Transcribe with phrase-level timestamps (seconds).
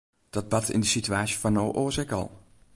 [0.33, 2.29] Dat bart yn de situaasje fan no oars ek al.